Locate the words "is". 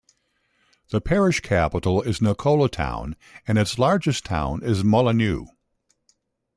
2.01-2.21, 4.63-4.83